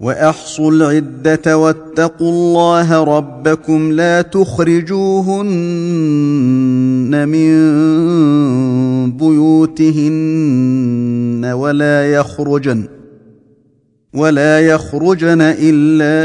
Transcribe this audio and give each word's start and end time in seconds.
واحصوا 0.00 0.70
العده 0.72 1.58
واتقوا 1.58 2.30
الله 2.30 3.04
ربكم 3.04 3.92
لا 3.92 4.22
تخرجوهن 4.22 5.48
من 7.28 7.52
بيوتهن 9.16 10.64
ولا 11.44 12.12
يخرجن 12.12 12.84
ولا 14.14 14.60
يخرجن 14.60 15.38
الا 15.40 16.18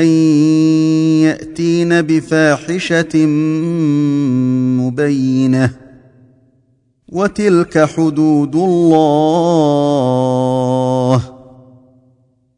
ان 0.00 0.06
ياتين 1.26 2.02
بفاحشه 2.02 3.26
مبينه. 4.80 5.70
وتلك 7.12 7.84
حدود 7.84 8.56
الله 8.56 9.97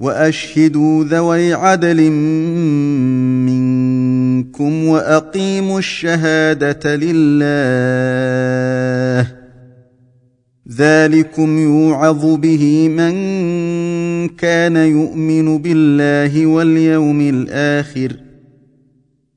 وأشهدوا 0.00 1.04
ذوي 1.04 1.52
عدل 1.52 2.10
منكم 3.50 4.84
وأقيموا 4.84 5.78
الشهادة 5.78 6.96
لله. 6.96 8.20
ذلكم 10.76 11.58
يوعظ 11.58 12.26
به 12.26 12.88
من 12.88 13.12
كان 14.28 14.76
يؤمن 14.76 15.58
بالله 15.58 16.46
واليوم 16.46 17.20
الآخر. 17.20 18.12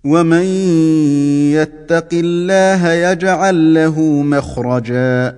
ومن 0.03 0.43
يتق 1.51 2.09
الله 2.13 2.91
يجعل 2.91 3.73
له 3.73 4.01
مخرجا. 4.01 5.35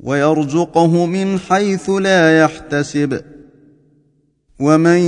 ويرزقه 0.00 1.06
من 1.06 1.38
حيث 1.38 1.90
لا 1.90 2.40
يحتسب. 2.40 3.31
ومن 4.62 4.98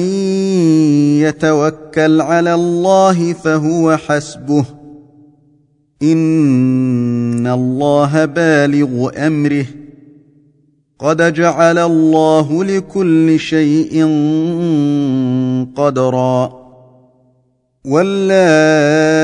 يتوكل 1.20 2.20
على 2.20 2.54
الله 2.54 3.32
فهو 3.32 3.96
حسبه. 3.96 4.64
إن 6.02 7.46
الله 7.46 8.24
بالغ 8.24 9.10
أمره. 9.26 9.66
قد 10.98 11.34
جعل 11.34 11.78
الله 11.78 12.64
لكل 12.64 13.40
شيء 13.40 14.04
قدرا. 15.76 16.64
واللائي 17.84 19.23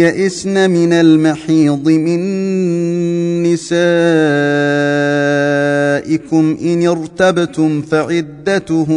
يئسن 0.00 0.70
من 0.70 0.92
المحيض 0.92 1.88
من 1.88 2.20
نسائكم 3.42 3.76
إن 6.62 6.86
ارتبتم 6.86 7.82
فعدتهن 7.82 8.96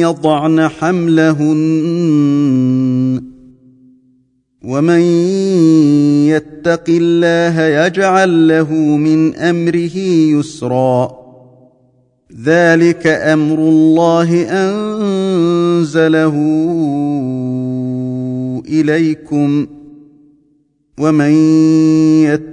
يضعن 0.00 0.68
حملهن 0.68 1.62
ومن 4.64 5.00
يتق 6.30 6.84
الله 6.88 7.60
يجعل 7.60 8.48
له 8.48 8.72
من 8.74 9.34
امره 9.36 9.96
يسرا 10.38 11.22
ذلك 12.44 13.06
أمر 13.06 13.58
الله 13.58 14.46
انزله 14.50 16.34
اليكم 18.68 19.66
ومن 20.98 21.32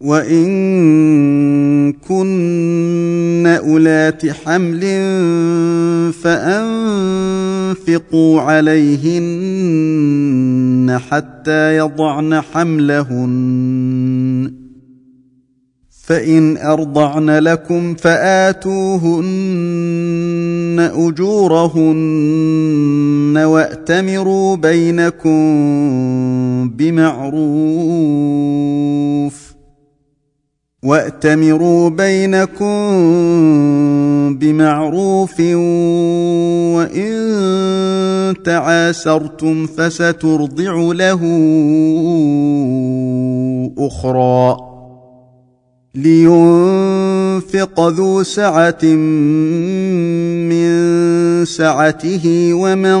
وإن 0.00 1.92
كن 1.92 3.46
أولات 3.46 4.26
حمل 4.26 4.80
فأنفقوا 6.22 8.40
عليهن 8.40 9.80
حتى 11.10 11.76
يضعن 11.76 12.40
حملهن. 12.40 14.52
فإن 16.06 16.56
أرضعن 16.56 17.30
لكم 17.30 17.94
فآتوهن 17.94 19.20
أجورهن 20.94 22.30
وأتمروا 23.36 24.56
بينكم 24.56 25.40
بمعروف. 26.76 29.49
واتمروا 30.82 31.88
بينكم 31.88 32.80
بمعروف 34.38 35.40
وان 36.74 37.14
تعاسرتم 38.44 39.66
فسترضع 39.66 40.72
له 40.92 41.20
أخرى 43.78 44.56
لينفق 45.94 47.80
ذو 47.88 48.22
سعه 48.22 48.84
من 50.48 50.70
سعته 51.44 52.50
ومن 52.54 53.00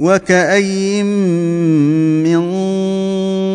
وكأين 0.00 1.06
من 2.22 2.42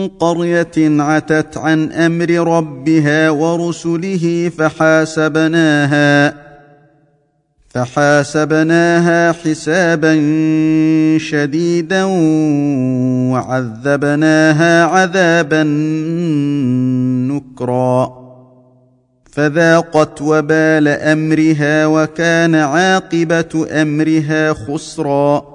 قرية 0.08 1.02
عتت 1.02 1.58
عن 1.58 1.92
أمر 1.92 2.58
ربها 2.58 3.30
ورسله 3.30 4.52
فحاسبناها 4.58 6.46
فحاسبناها 7.70 9.32
حسابا 9.32 10.14
شديدا 11.18 12.04
وعذبناها 13.32 14.84
عذابا 14.84 15.64
نكرا. 17.32 18.26
فذاقت 19.32 20.22
وبال 20.22 20.88
أمرها 20.88 21.86
وكان 21.86 22.56
عاقبة 22.56 23.68
أمرها 23.72 24.54
خسرا. 24.54 25.55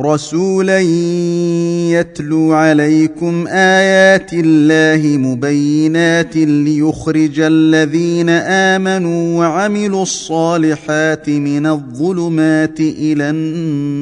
رسولا 0.00 0.80
يتلو 1.90 2.52
عليكم 2.52 3.46
آيات 3.48 4.30
الله 4.32 5.18
مبينات 5.18 6.36
ليخرج 6.36 7.40
الذين 7.40 8.28
آمنوا 8.28 9.38
وعملوا 9.38 10.02
الصالحات 10.02 11.30
من 11.30 11.66
الظلمات 11.66 12.80
إلى 12.80 13.30
النور. 13.30 14.00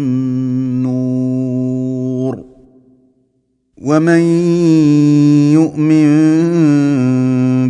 ومن 3.82 4.20
يؤمن 5.52 6.08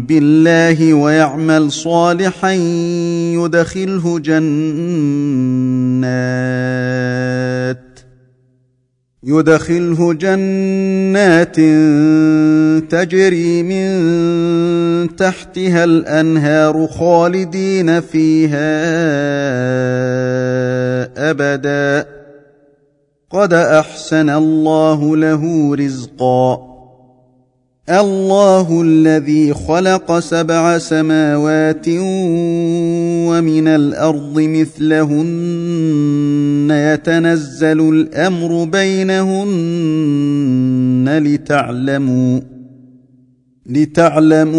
بالله 0.07 0.95
ويعمل 0.95 1.73
صالحا 1.73 2.53
يدخله 3.33 4.19
جنات 4.19 4.49
يدخله 9.25 10.13
جنات 10.13 11.57
تجري 12.91 13.63
من 13.63 15.17
تحتها 15.17 15.85
الأنهار 15.85 16.87
خالدين 16.87 18.01
فيها 18.01 18.71
أبدا. 21.31 22.09
قد 23.31 23.55
أحسن 23.55 24.31
الله 24.31 25.17
له 25.17 25.75
رزقا. 25.77 26.68
الله 27.91 28.83
الذي 28.83 29.55
خلق 29.55 30.19
سبع 30.19 30.79
سماوات 30.79 31.89
ومن 33.29 33.69
الأرض 33.69 34.41
مثلهن. 34.41 35.89
يتنزل 36.71 37.81
الأمر 37.81 38.65
بينهن 38.65 39.49
لتعلموا 41.25 42.41
لتعلموا 43.67 44.59